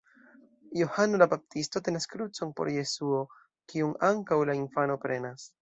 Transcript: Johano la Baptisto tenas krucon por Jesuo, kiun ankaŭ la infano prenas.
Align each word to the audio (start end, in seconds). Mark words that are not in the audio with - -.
Johano 0.79 1.19
la 1.23 1.27
Baptisto 1.33 1.79
tenas 1.89 2.09
krucon 2.15 2.55
por 2.61 2.73
Jesuo, 2.79 3.21
kiun 3.75 3.95
ankaŭ 4.11 4.43
la 4.53 4.61
infano 4.65 5.01
prenas. 5.07 5.49